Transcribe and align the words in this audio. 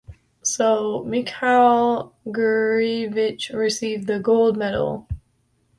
So 0.41 1.03
Mikhail 1.03 2.15
Gurevich 2.25 3.53
received 3.53 4.07
the 4.07 4.17
gold 4.17 4.57
medal. 4.57 5.07